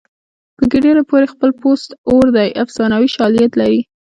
په 0.57 0.63
ګیدړې 0.71 1.03
پورې 1.09 1.27
خپل 1.33 1.49
پوست 1.59 1.89
اور 2.09 2.25
دی 2.35 2.49
افسانوي 2.63 3.09
شالید 3.15 3.51
لري 3.61 3.81